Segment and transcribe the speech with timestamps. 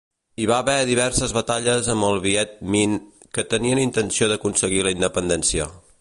[0.43, 2.97] Hi va haver diverses batalles amb el Viet Minh,
[3.39, 5.71] que tenien intenció d'aconseguir la independència.